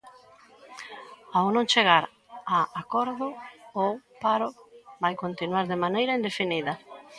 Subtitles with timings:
[1.37, 2.03] Ao non chegar
[2.55, 3.27] a acordo,
[3.83, 3.85] o
[4.23, 4.49] paro
[5.03, 6.73] vai continuar de maneira indefinida.